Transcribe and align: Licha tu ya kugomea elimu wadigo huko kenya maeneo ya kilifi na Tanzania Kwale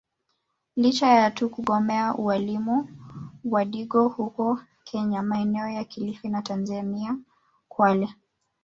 Licha 0.75 1.31
tu 1.31 1.45
ya 1.45 1.49
kugomea 1.51 2.15
elimu 2.35 2.89
wadigo 3.45 4.07
huko 4.07 4.61
kenya 4.83 5.21
maeneo 5.23 5.67
ya 5.69 5.83
kilifi 5.83 6.29
na 6.29 6.41
Tanzania 6.41 7.17
Kwale 7.69 8.09